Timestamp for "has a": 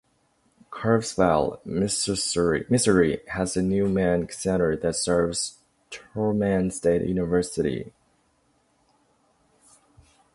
3.27-3.61